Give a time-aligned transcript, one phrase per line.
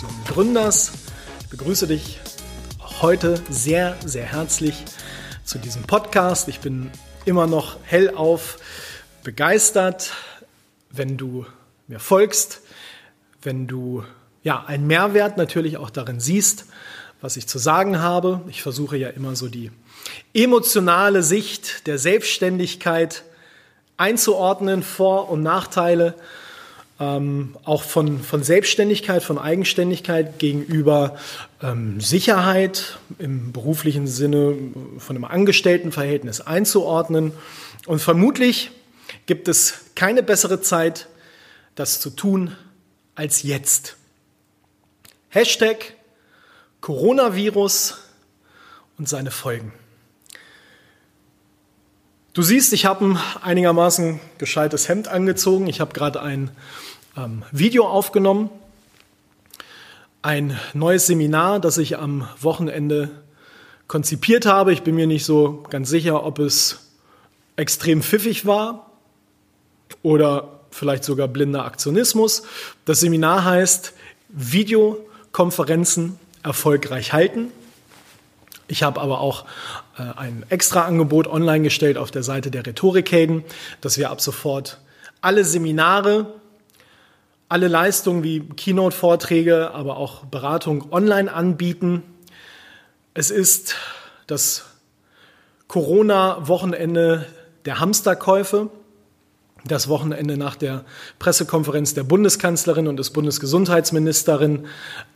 [0.00, 0.92] jungen Gründers.
[1.40, 2.20] Ich begrüße dich
[3.00, 4.84] heute sehr, sehr herzlich
[5.44, 6.48] zu diesem Podcast.
[6.48, 6.90] Ich bin
[7.24, 8.58] immer noch hellauf
[9.22, 10.12] begeistert,
[10.90, 11.46] wenn du
[11.88, 12.62] mir folgst,
[13.42, 14.04] wenn du
[14.42, 16.66] ja einen Mehrwert natürlich auch darin siehst,
[17.20, 18.40] was ich zu sagen habe.
[18.48, 19.70] Ich versuche ja immer so die
[20.32, 23.24] emotionale Sicht der Selbstständigkeit
[23.96, 26.14] einzuordnen, Vor- und Nachteile
[27.00, 31.16] ähm, auch von, von Selbstständigkeit, von Eigenständigkeit gegenüber
[31.62, 34.56] ähm, Sicherheit im beruflichen Sinne
[34.98, 37.32] von einem Angestelltenverhältnis einzuordnen.
[37.86, 38.70] Und vermutlich
[39.26, 41.08] gibt es keine bessere Zeit,
[41.74, 42.56] das zu tun,
[43.14, 43.96] als jetzt.
[45.28, 45.94] Hashtag
[46.80, 47.98] Coronavirus
[48.98, 49.72] und seine Folgen.
[52.34, 55.66] Du siehst, ich habe ein einigermaßen gescheites Hemd angezogen.
[55.66, 56.50] Ich habe gerade ein
[57.14, 58.48] ähm, Video aufgenommen.
[60.22, 63.10] Ein neues Seminar, das ich am Wochenende
[63.86, 64.72] konzipiert habe.
[64.72, 66.88] Ich bin mir nicht so ganz sicher, ob es
[67.56, 68.90] extrem pfiffig war
[70.02, 72.44] oder vielleicht sogar blinder Aktionismus.
[72.86, 73.92] Das Seminar heißt
[74.30, 77.52] Videokonferenzen erfolgreich halten.
[78.72, 79.44] Ich habe aber auch
[79.98, 83.44] äh, ein extra Angebot online gestellt auf der Seite der Rhetorikhelden,
[83.82, 84.78] dass wir ab sofort
[85.20, 86.32] alle Seminare,
[87.50, 92.02] alle Leistungen wie Keynote-Vorträge, aber auch Beratung online anbieten.
[93.12, 93.74] Es ist
[94.26, 94.64] das
[95.68, 97.26] Corona-Wochenende
[97.66, 98.70] der Hamsterkäufe,
[99.66, 100.86] das Wochenende nach der
[101.18, 104.64] Pressekonferenz der Bundeskanzlerin und des Bundesgesundheitsministerin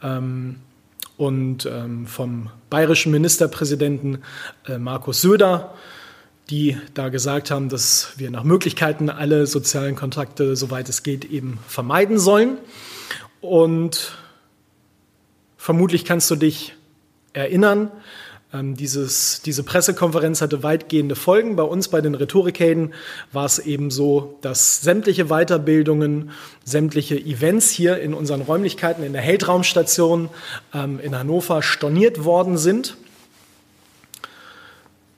[0.02, 0.56] ähm,
[1.16, 4.22] und ähm, vom bayerischen Ministerpräsidenten
[4.66, 5.74] äh, Markus Söder
[6.50, 11.58] die da gesagt haben, dass wir nach Möglichkeiten alle sozialen Kontakte, soweit es geht, eben
[11.66, 12.58] vermeiden sollen.
[13.40, 14.16] Und
[15.56, 16.74] vermutlich kannst du dich
[17.32, 17.90] erinnern,
[18.62, 21.56] dieses, diese Pressekonferenz hatte weitgehende Folgen.
[21.56, 22.94] Bei uns bei den Rhetorikhelden
[23.32, 26.30] war es eben so, dass sämtliche Weiterbildungen,
[26.64, 30.28] sämtliche Events hier in unseren Räumlichkeiten in der Heldraumstation
[30.74, 32.96] ähm, in Hannover storniert worden sind.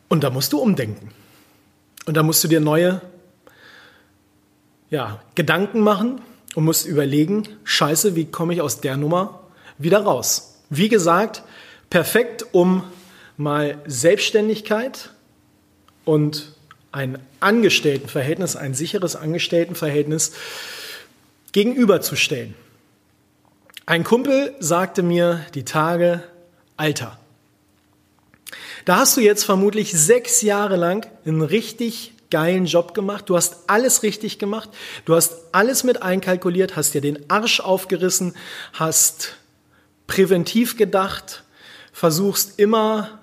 [0.08, 1.10] Und da musst du umdenken.
[2.06, 3.02] Und da musst du dir neue
[4.90, 6.20] ja, Gedanken machen
[6.54, 9.40] und musst überlegen, scheiße, wie komme ich aus der Nummer
[9.76, 10.56] wieder raus?
[10.70, 11.42] Wie gesagt,
[11.90, 12.82] perfekt, um
[13.38, 15.10] mal Selbstständigkeit
[16.04, 16.52] und
[16.92, 20.32] ein Angestelltenverhältnis, ein sicheres Angestelltenverhältnis
[21.52, 22.54] gegenüberzustellen.
[23.86, 26.22] Ein Kumpel sagte mir die Tage,
[26.76, 27.18] Alter,
[28.84, 33.28] da hast du jetzt vermutlich sechs Jahre lang einen richtig geilen Job gemacht.
[33.28, 34.70] Du hast alles richtig gemacht.
[35.04, 38.34] Du hast alles mit einkalkuliert, hast dir den Arsch aufgerissen,
[38.72, 39.36] hast
[40.06, 41.44] präventiv gedacht,
[41.92, 43.18] versuchst immer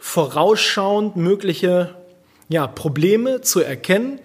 [0.00, 1.94] vorausschauend mögliche
[2.48, 4.20] ja, Probleme zu erkennen.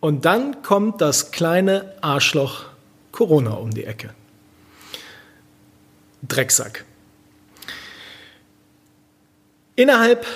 [0.00, 2.66] Und dann kommt das kleine Arschloch
[3.12, 4.10] Corona um die Ecke.
[6.22, 6.84] Drecksack.
[9.74, 10.26] Innerhalb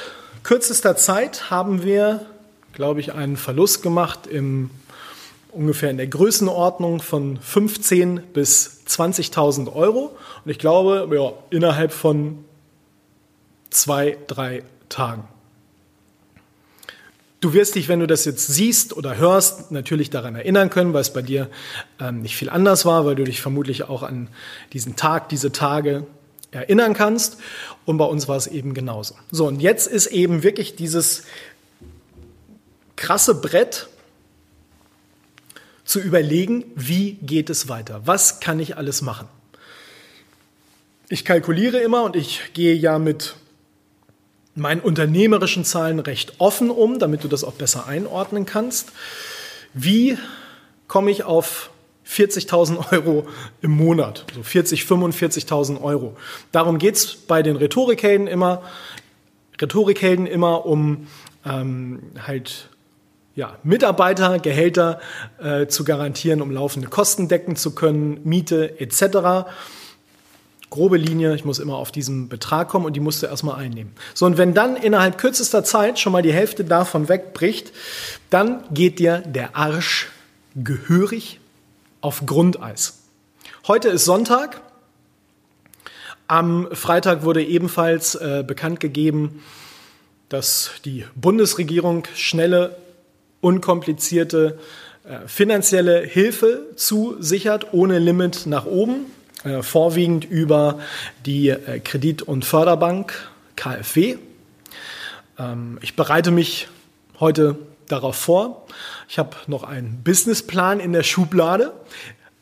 [0.43, 2.27] kürzester Zeit haben wir,
[2.73, 4.71] glaube ich, einen Verlust gemacht im
[5.53, 10.17] ungefähr in der Größenordnung von 15 bis 20.000 Euro.
[10.45, 12.45] Und ich glaube, ja, innerhalb von
[13.71, 15.29] zwei, drei Tagen.
[17.41, 21.01] Du wirst dich, wenn du das jetzt siehst oder hörst, natürlich daran erinnern können, weil
[21.01, 21.49] es bei dir
[21.99, 24.29] ähm, nicht viel anders war, weil du dich vermutlich auch an
[24.75, 26.07] diesen Tag, diese Tage
[26.51, 27.39] erinnern kannst.
[27.87, 29.15] Und bei uns war es eben genauso.
[29.31, 31.23] So, und jetzt ist eben wirklich dieses
[32.97, 33.89] krasse Brett
[35.85, 38.03] zu überlegen, wie geht es weiter?
[38.05, 39.29] Was kann ich alles machen?
[41.09, 43.35] Ich kalkuliere immer und ich gehe ja mit
[44.55, 48.93] meinen unternehmerischen Zahlen recht offen um, damit du das auch besser einordnen kannst.
[49.75, 50.19] Wie
[50.89, 51.71] komme ich auf
[52.11, 53.29] 40.000 Euro
[53.63, 56.17] im Monat, so 40, 45.000 Euro.
[56.51, 58.63] Darum geht's bei den Rhetorikhelden immer.
[59.61, 61.07] Rhetorikhelden immer um
[61.47, 62.69] ähm, halt
[63.37, 65.01] ja, Mitarbeitergehälter
[65.41, 69.49] äh, zu garantieren, um laufende Kosten decken zu können, Miete etc.
[70.71, 73.93] Grobe Linie, ich muss immer auf diesen Betrag kommen und die musst du erstmal einnehmen.
[74.15, 77.73] So, und wenn dann innerhalb kürzester Zeit schon mal die Hälfte davon wegbricht,
[78.31, 80.09] dann geht dir der Arsch
[80.55, 81.41] gehörig
[82.01, 82.99] auf Grundeis.
[83.67, 84.61] Heute ist Sonntag.
[86.29, 89.43] Am Freitag wurde ebenfalls äh, bekannt gegeben,
[90.29, 92.77] dass die Bundesregierung schnelle
[93.41, 94.59] unkomplizierte
[95.03, 99.07] äh, finanzielle Hilfe zusichert, ohne Limit nach oben,
[99.45, 100.81] äh, vorwiegend über
[101.25, 104.19] die äh, Kredit- und Förderbank KfW.
[105.39, 106.69] Ähm, ich bereite mich
[107.19, 107.57] heute
[107.89, 108.67] darauf vor.
[109.09, 111.73] Ich habe noch einen Businessplan in der Schublade.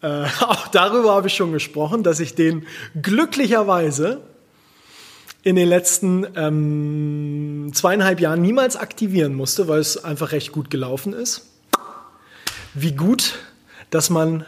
[0.03, 2.67] Äh, auch darüber habe ich schon gesprochen, dass ich den
[3.01, 4.21] glücklicherweise
[5.43, 11.13] in den letzten ähm, zweieinhalb Jahren niemals aktivieren musste, weil es einfach recht gut gelaufen
[11.13, 11.47] ist.
[12.75, 13.39] Wie gut,
[13.91, 14.45] dass man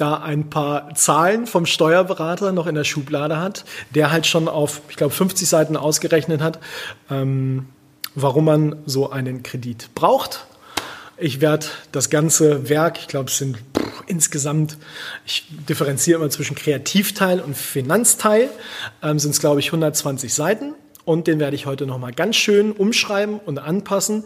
[0.00, 3.64] da ein paar Zahlen vom Steuerberater noch in der Schublade hat,
[3.94, 6.58] der halt schon auf, ich glaube, 50 Seiten ausgerechnet hat,
[7.10, 7.66] ähm,
[8.14, 10.46] warum man so einen Kredit braucht.
[11.16, 13.58] Ich werde das ganze Werk, ich glaube, es sind
[14.06, 14.78] insgesamt,
[15.26, 18.48] ich differenziere immer zwischen Kreativteil und Finanzteil,
[19.02, 20.74] ähm, sind es, glaube ich, 120 Seiten.
[21.04, 24.24] Und den werde ich heute nochmal ganz schön umschreiben und anpassen,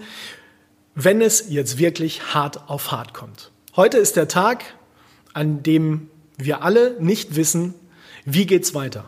[0.95, 3.51] wenn es jetzt wirklich hart auf hart kommt.
[3.77, 4.65] Heute ist der Tag,
[5.35, 7.75] an dem wir alle nicht wissen,
[8.25, 9.05] wie geht's weiter.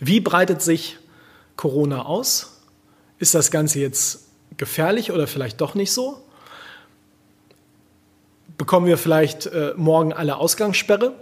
[0.00, 0.98] Wie breitet sich
[1.56, 2.60] Corona aus?
[3.18, 6.22] Ist das Ganze jetzt gefährlich oder vielleicht doch nicht so?
[8.60, 11.14] bekommen wir vielleicht äh, morgen alle Ausgangssperre.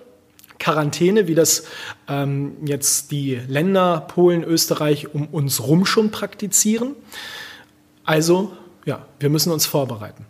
[0.59, 1.67] Quarantäne, wie das
[2.09, 6.97] ähm, jetzt die Länder Polen, Österreich um uns rum schon praktizieren.
[8.05, 8.51] Also,
[8.87, 10.27] ja, wir müssen uns vorbereiten.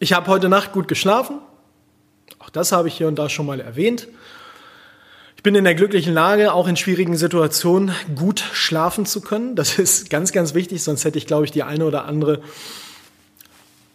[0.00, 1.40] Ich habe heute Nacht gut geschlafen.
[2.38, 4.08] Auch das habe ich hier und da schon mal erwähnt.
[5.36, 9.56] Ich bin in der glücklichen Lage, auch in schwierigen Situationen gut schlafen zu können.
[9.56, 12.40] Das ist ganz, ganz wichtig, sonst hätte ich, glaube ich, die eine oder andere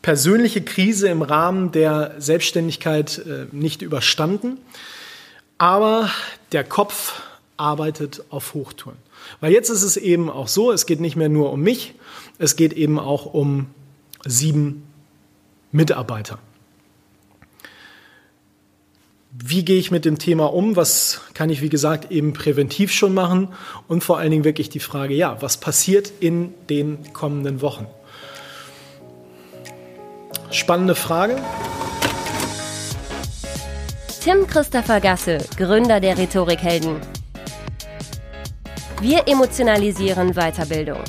[0.02, 4.58] persönliche Krise im Rahmen der Selbstständigkeit äh, nicht überstanden.
[5.58, 6.10] Aber
[6.52, 7.22] der Kopf
[7.58, 8.98] arbeitet auf Hochtouren.
[9.42, 11.94] Weil jetzt ist es eben auch so, es geht nicht mehr nur um mich,
[12.38, 13.68] es geht eben auch um
[14.26, 14.88] sieben
[15.72, 16.40] Mitarbeiter.
[19.32, 20.76] Wie gehe ich mit dem Thema um?
[20.76, 23.50] Was kann ich, wie gesagt, eben präventiv schon machen?
[23.88, 27.86] Und vor allen Dingen wirklich die Frage, ja, was passiert in den kommenden Wochen?
[30.50, 31.36] Spannende Frage.
[34.24, 36.96] Tim Christopher Gasse, Gründer der Rhetorikhelden.
[39.02, 41.04] Wir emotionalisieren Weiterbildung.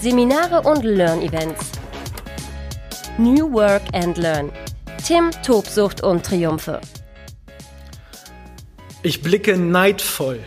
[0.00, 1.72] Seminare und Learn-Events.
[3.18, 4.50] New Work and Learn.
[5.06, 6.80] Tim, Tobsucht und Triumphe.
[9.02, 10.40] Ich blicke neidvoll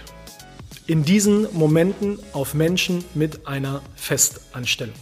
[0.86, 4.96] in diesen Momenten auf Menschen mit einer Festanstellung.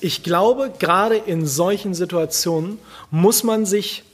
[0.00, 2.78] Ich glaube, gerade in solchen Situationen
[3.10, 4.04] muss man sich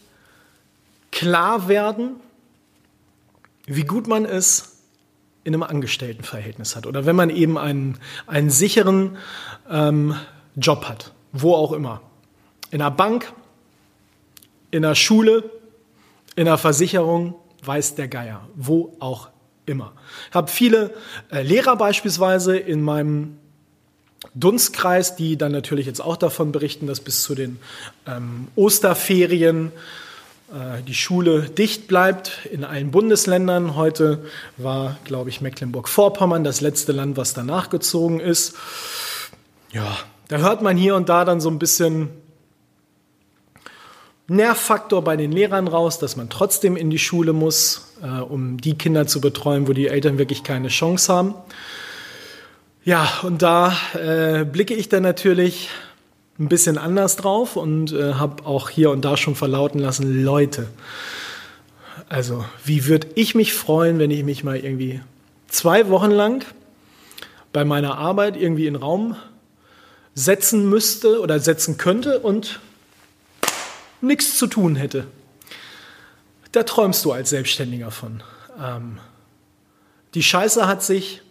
[1.11, 2.21] klar werden,
[3.67, 4.77] wie gut man es
[5.43, 7.99] in einem Angestelltenverhältnis hat oder wenn man eben einen,
[8.29, 9.17] einen sicheren
[9.69, 10.15] ähm,
[10.55, 12.03] Job hat, wo auch immer.
[12.71, 13.33] In einer Bank,
[14.71, 15.51] in einer Schule,
[16.37, 17.35] in einer Versicherung,
[17.67, 19.29] weiß der Geier, wo auch
[19.67, 19.93] immer.
[20.31, 20.95] Ich habe viele
[21.31, 23.39] äh, Lehrer beispielsweise in meinem
[24.35, 27.59] Dunstkreis, die dann natürlich jetzt auch davon berichten, dass bis zu den
[28.07, 29.73] ähm, Osterferien
[30.53, 33.77] äh, die Schule dicht bleibt in allen Bundesländern.
[33.77, 34.25] Heute
[34.57, 38.57] war, glaube ich, Mecklenburg-Vorpommern das letzte Land, was danach gezogen ist.
[39.73, 39.97] Ja,
[40.29, 42.11] da hört man hier und da dann so ein bisschen
[44.29, 48.77] Nervfaktor bei den Lehrern raus, dass man trotzdem in die Schule muss, äh, um die
[48.77, 51.35] Kinder zu betreuen, wo die Eltern wirklich keine Chance haben.
[52.85, 55.71] Ja, und da äh, blicke ich dann natürlich
[56.39, 60.69] ein bisschen anders drauf und äh, habe auch hier und da schon verlauten lassen, Leute,
[62.09, 65.01] also wie würde ich mich freuen, wenn ich mich mal irgendwie
[65.49, 66.45] zwei Wochen lang
[67.53, 69.17] bei meiner Arbeit irgendwie in Raum
[70.15, 72.61] setzen müsste oder setzen könnte und
[74.07, 75.07] nichts zu tun hätte.
[76.53, 78.23] Da träumst du als Selbstständiger von.
[78.63, 78.99] Ähm,
[80.15, 81.23] die Scheiße hat sich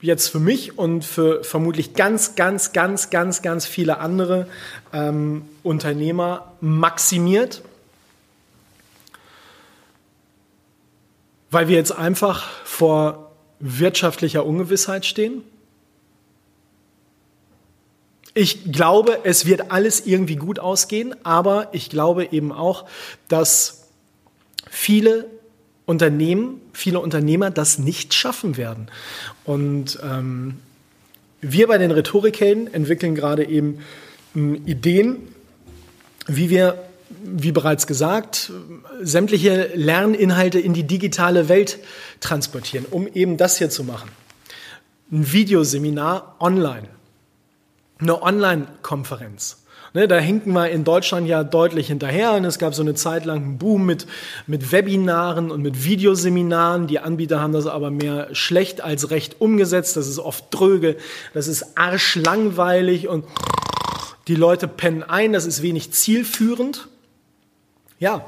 [0.00, 4.46] jetzt für mich und für vermutlich ganz, ganz, ganz, ganz, ganz viele andere
[4.92, 7.62] ähm, Unternehmer maximiert,
[11.50, 15.42] weil wir jetzt einfach vor wirtschaftlicher Ungewissheit stehen.
[18.34, 22.86] Ich glaube, es wird alles irgendwie gut ausgehen, aber ich glaube eben auch,
[23.28, 23.88] dass
[24.70, 25.26] viele
[25.84, 28.88] Unternehmen, viele Unternehmer das nicht schaffen werden.
[29.44, 30.58] Und ähm,
[31.40, 33.80] wir bei den Rhetorikhelden entwickeln gerade eben
[34.36, 35.16] ähm, Ideen,
[36.28, 36.84] wie wir,
[37.24, 38.52] wie bereits gesagt,
[39.00, 41.78] sämtliche Lerninhalte in die digitale Welt
[42.20, 44.10] transportieren, um eben das hier zu machen.
[45.10, 46.88] Ein Videoseminar online,
[48.00, 49.60] eine Online-Konferenz.
[49.92, 53.24] Ne, da hinken wir in Deutschland ja deutlich hinterher und es gab so eine Zeit
[53.24, 54.06] lang einen Boom mit,
[54.46, 56.86] mit Webinaren und mit Videoseminaren.
[56.86, 59.96] Die Anbieter haben das aber mehr schlecht als recht umgesetzt.
[59.96, 60.96] Das ist oft dröge,
[61.34, 63.24] das ist arschlangweilig und
[64.28, 66.86] die Leute pennen ein, das ist wenig zielführend.
[67.98, 68.24] Ja,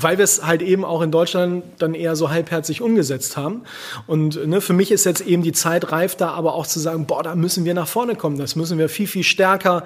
[0.00, 3.62] weil wir es halt eben auch in Deutschland dann eher so halbherzig umgesetzt haben.
[4.06, 7.06] Und ne, für mich ist jetzt eben die Zeit reif, da aber auch zu sagen,
[7.06, 8.38] boah, da müssen wir nach vorne kommen.
[8.38, 9.84] Das müssen wir viel, viel stärker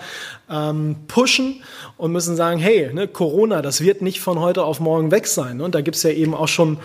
[0.50, 1.62] ähm, pushen
[1.96, 5.60] und müssen sagen, hey, ne, Corona, das wird nicht von heute auf morgen weg sein.
[5.60, 6.78] Und da gibt's ja eben auch schon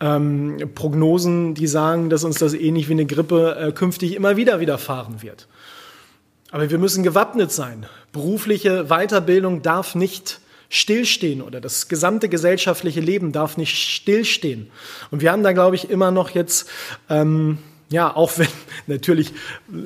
[0.00, 4.60] ähm, Prognosen, die sagen, dass uns das ähnlich wie eine Grippe äh, künftig immer wieder
[4.60, 5.48] widerfahren wird.
[6.50, 7.86] Aber wir müssen gewappnet sein.
[8.12, 14.70] Berufliche Weiterbildung darf nicht stillstehen oder das gesamte gesellschaftliche Leben darf nicht stillstehen.
[15.10, 16.68] Und wir haben da, glaube ich, immer noch jetzt,
[17.08, 17.58] ähm,
[17.88, 18.48] ja, auch wenn
[18.86, 19.32] natürlich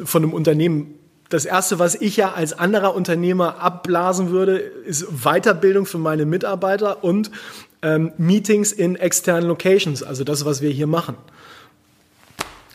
[0.05, 0.95] von einem Unternehmen
[1.29, 7.05] das erste, was ich ja als anderer Unternehmer abblasen würde, ist Weiterbildung für meine Mitarbeiter
[7.05, 7.31] und
[7.83, 11.17] ähm, Meetings in externen Locations, also das, was wir hier machen.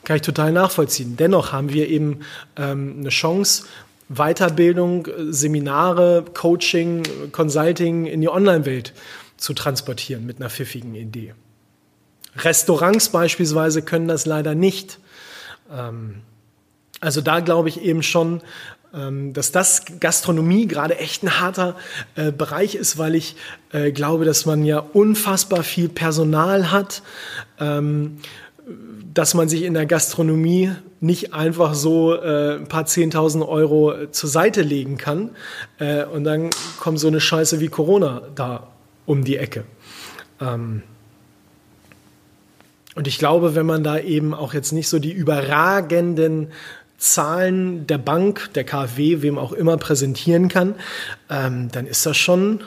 [0.05, 1.17] Kann ich total nachvollziehen.
[1.17, 2.21] Dennoch haben wir eben
[2.55, 3.65] ähm, eine Chance,
[4.09, 8.93] Weiterbildung, Seminare, Coaching, Consulting in die Online-Welt
[9.37, 11.33] zu transportieren mit einer pfiffigen Idee.
[12.37, 14.99] Restaurants beispielsweise können das leider nicht.
[15.71, 16.21] Ähm,
[16.99, 18.41] also da glaube ich eben schon,
[18.93, 21.75] ähm, dass das Gastronomie gerade echt ein harter
[22.15, 23.35] äh, Bereich ist, weil ich
[23.71, 27.01] äh, glaube, dass man ja unfassbar viel Personal hat
[27.59, 28.19] ähm,
[29.13, 34.29] dass man sich in der Gastronomie nicht einfach so äh, ein paar Zehntausend Euro zur
[34.29, 35.31] Seite legen kann
[35.79, 38.67] äh, und dann kommt so eine Scheiße wie Corona da
[39.05, 39.63] um die Ecke.
[40.41, 40.83] Ähm
[42.95, 46.47] und ich glaube, wenn man da eben auch jetzt nicht so die überragenden
[46.97, 50.75] Zahlen der Bank, der KfW, wem auch immer präsentieren kann,
[51.29, 52.63] ähm, dann ist das schon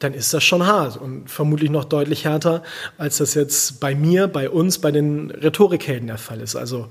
[0.00, 2.62] dann ist das schon hart und vermutlich noch deutlich härter,
[2.98, 6.56] als das jetzt bei mir, bei uns, bei den Rhetorikhelden der Fall ist.
[6.56, 6.88] Also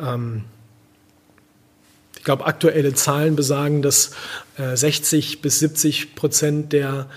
[0.00, 0.44] ähm,
[2.16, 4.12] ich glaube, aktuelle Zahlen besagen, dass
[4.58, 7.08] äh, 60 bis 70 Prozent der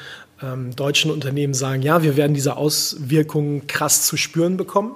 [0.41, 4.95] ähm, deutschen Unternehmen sagen, ja, wir werden diese Auswirkungen krass zu spüren bekommen.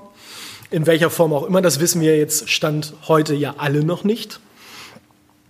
[0.72, 4.40] In welcher Form auch immer, das wissen wir jetzt Stand heute ja alle noch nicht.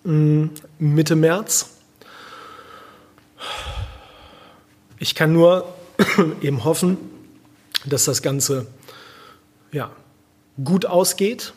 [0.04, 1.70] Ähm, Mitte März.
[5.02, 5.74] Ich kann nur
[6.42, 6.98] eben hoffen,
[7.86, 8.68] dass das Ganze
[9.72, 9.92] ja,
[10.62, 11.54] gut ausgeht.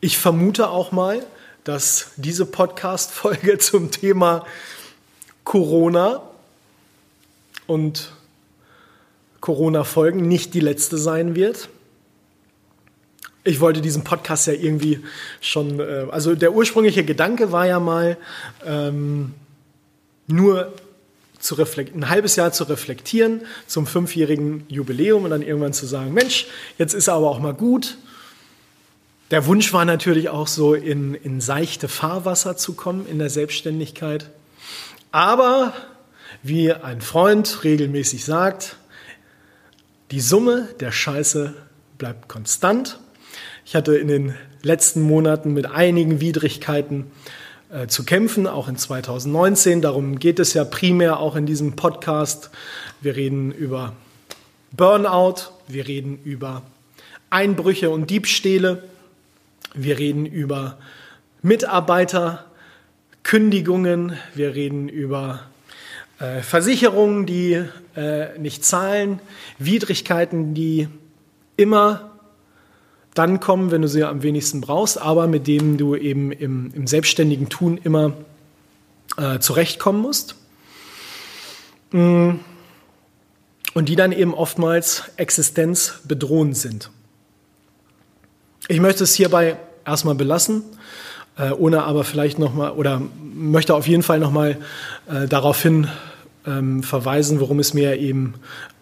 [0.00, 1.26] Ich vermute auch mal,
[1.64, 4.46] dass diese Podcast-Folge zum Thema
[5.42, 6.22] Corona
[7.66, 8.12] und
[9.40, 11.68] Corona-Folgen nicht die letzte sein wird.
[13.42, 15.04] Ich wollte diesen Podcast ja irgendwie
[15.40, 18.16] schon, äh, also der ursprüngliche Gedanke war ja mal,
[18.64, 19.34] ähm,
[20.28, 20.72] nur
[21.42, 26.46] zu ein halbes Jahr zu reflektieren zum fünfjährigen Jubiläum und dann irgendwann zu sagen, Mensch,
[26.78, 27.98] jetzt ist aber auch mal gut.
[29.32, 34.30] Der Wunsch war natürlich auch so, in, in seichte Fahrwasser zu kommen in der Selbstständigkeit.
[35.10, 35.72] Aber,
[36.42, 38.76] wie ein Freund regelmäßig sagt,
[40.12, 41.54] die Summe der Scheiße
[41.98, 43.00] bleibt konstant.
[43.64, 47.10] Ich hatte in den letzten Monaten mit einigen Widrigkeiten
[47.72, 49.80] äh, zu kämpfen, auch in 2019.
[49.80, 52.50] Darum geht es ja primär auch in diesem Podcast.
[53.00, 53.94] Wir reden über
[54.72, 55.36] Burnout,
[55.68, 56.60] wir reden über
[57.30, 58.82] Einbrüche und Diebstähle,
[59.74, 60.76] wir reden über
[61.40, 65.40] Mitarbeiterkündigungen, wir reden über
[66.18, 67.64] äh, Versicherungen, die
[67.96, 69.18] äh, nicht zahlen,
[69.58, 70.88] Widrigkeiten, die
[71.56, 72.11] immer
[73.14, 76.86] dann kommen, wenn du sie am wenigsten brauchst, aber mit denen du eben im, im
[76.86, 78.12] selbstständigen Tun immer
[79.16, 80.36] äh, zurechtkommen musst.
[81.90, 82.32] Mm.
[83.74, 86.90] Und die dann eben oftmals existenzbedrohend sind.
[88.68, 90.62] Ich möchte es hierbei erstmal belassen,
[91.38, 93.00] äh, ohne aber vielleicht nochmal oder
[93.34, 94.58] möchte auf jeden Fall nochmal
[95.10, 95.88] äh, darauf hin
[96.46, 98.34] ähm, verweisen, worum es mir eben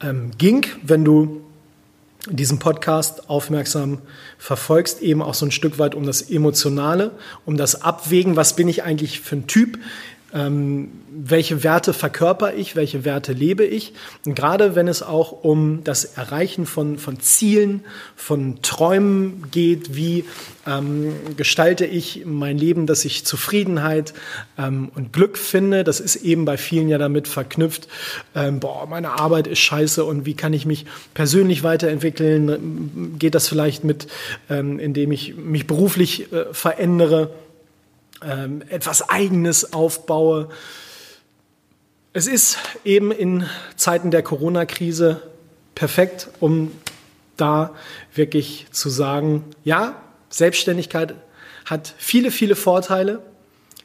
[0.02, 0.66] ähm, ging.
[0.82, 1.40] Wenn du
[2.28, 3.98] diesen Podcast aufmerksam
[4.38, 7.12] verfolgst, eben auch so ein Stück weit um das Emotionale,
[7.46, 9.78] um das Abwägen, was bin ich eigentlich für ein Typ,
[10.32, 13.92] ähm, welche Werte verkörper ich, welche Werte lebe ich.
[14.24, 17.84] Und gerade wenn es auch um das Erreichen von, von Zielen,
[18.16, 20.24] von Träumen geht, wie
[20.66, 24.14] ähm, gestalte ich mein Leben, dass ich Zufriedenheit
[24.58, 27.88] ähm, und Glück finde, das ist eben bei vielen ja damit verknüpft,
[28.34, 33.48] ähm, boah, meine Arbeit ist scheiße und wie kann ich mich persönlich weiterentwickeln, geht das
[33.48, 34.06] vielleicht mit,
[34.48, 37.30] ähm, indem ich mich beruflich äh, verändere
[38.22, 40.48] ähm, etwas Eigenes aufbaue.
[42.12, 43.46] Es ist eben in
[43.76, 45.22] Zeiten der Corona-Krise
[45.74, 46.72] perfekt, um
[47.36, 47.74] da
[48.14, 51.14] wirklich zu sagen, ja, Selbstständigkeit
[51.64, 53.22] hat viele, viele Vorteile.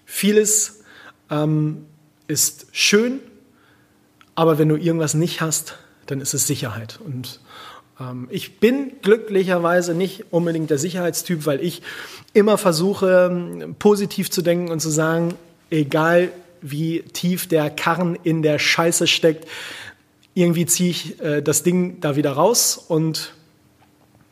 [0.05, 0.83] Vieles
[1.29, 1.85] ähm,
[2.27, 3.19] ist schön,
[4.35, 6.99] aber wenn du irgendwas nicht hast, dann ist es Sicherheit.
[7.03, 7.39] Und
[8.29, 11.81] ich bin glücklicherweise nicht unbedingt der Sicherheitstyp, weil ich
[12.33, 15.35] immer versuche, ähm, positiv zu denken und zu sagen,
[15.69, 16.29] egal
[16.61, 19.47] wie tief der Karren in der Scheiße steckt,
[20.33, 23.33] irgendwie ziehe ich äh, das Ding da wieder raus und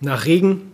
[0.01, 0.73] nach Regen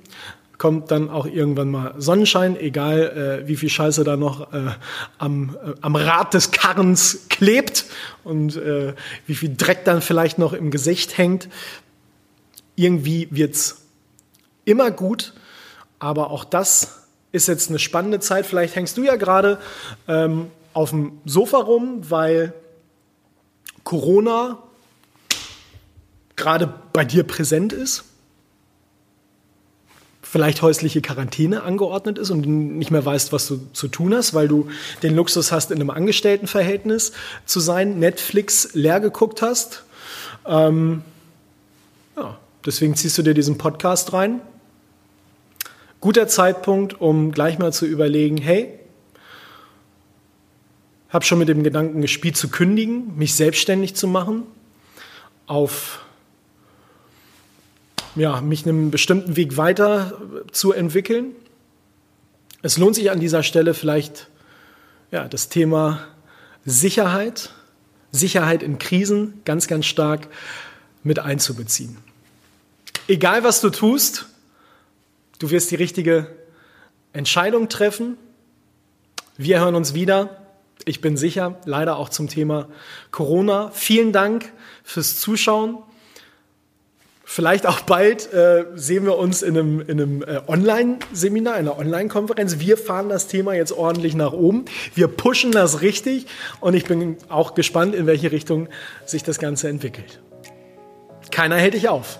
[0.58, 4.72] kommt dann auch irgendwann mal Sonnenschein, egal äh, wie viel Scheiße da noch äh,
[5.20, 7.86] am, äh, am Rad des Karrens klebt
[8.24, 8.94] und äh,
[9.28, 11.48] wie viel Dreck dann vielleicht noch im Gesicht hängt
[12.80, 13.82] irgendwie wird es
[14.64, 15.34] immer gut,
[16.00, 17.00] aber auch das
[17.32, 18.46] ist jetzt eine spannende Zeit.
[18.46, 19.60] Vielleicht hängst du ja gerade
[20.08, 22.54] ähm, auf dem Sofa rum, weil
[23.84, 24.60] Corona
[26.38, 28.06] gerade bei dir präsent ist.
[30.22, 34.48] Vielleicht häusliche Quarantäne angeordnet ist und nicht mehr weißt, was du zu tun hast, weil
[34.48, 34.70] du
[35.02, 37.12] den Luxus hast, in einem Angestelltenverhältnis
[37.46, 39.84] zu sein, Netflix leer geguckt hast.
[40.46, 41.02] Ähm,
[42.16, 44.42] ja, Deswegen ziehst du dir diesen Podcast rein.
[46.02, 48.80] Guter Zeitpunkt, um gleich mal zu überlegen, hey,
[51.10, 54.44] habe schon mit dem Gedanken gespielt zu kündigen, mich selbstständig zu machen,
[55.48, 56.06] auf
[58.16, 60.20] ja, mich einem bestimmten Weg weiter
[60.52, 61.34] zu entwickeln.
[62.62, 64.30] Es lohnt sich an dieser Stelle vielleicht
[65.12, 66.06] ja, das Thema
[66.66, 67.52] Sicherheit,
[68.12, 70.28] Sicherheit in Krisen ganz, ganz stark
[71.04, 71.98] mit einzubeziehen.
[73.10, 74.28] Egal was du tust,
[75.40, 76.28] du wirst die richtige
[77.12, 78.18] Entscheidung treffen.
[79.36, 80.46] Wir hören uns wieder.
[80.86, 82.68] Ich bin sicher, leider auch zum Thema
[83.10, 83.72] Corona.
[83.74, 85.80] Vielen Dank fürs Zuschauen.
[87.24, 91.80] Vielleicht auch bald äh, sehen wir uns in einem, in einem äh, Online-Seminar, in einer
[91.80, 92.60] Online-Konferenz.
[92.60, 94.66] Wir fahren das Thema jetzt ordentlich nach oben.
[94.94, 96.28] Wir pushen das richtig
[96.60, 98.70] und ich bin auch gespannt, in welche Richtung
[99.08, 100.20] sich das Ganze entwickelt.
[101.32, 102.20] Keiner hält dich auf.